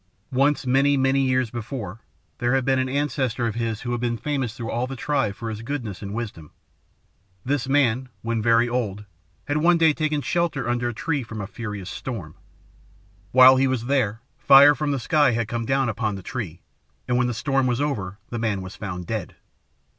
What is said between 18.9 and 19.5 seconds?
dead.